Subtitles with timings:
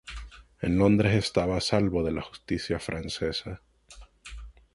[0.63, 3.61] En Londres estaba a salvo de la justicia francesa.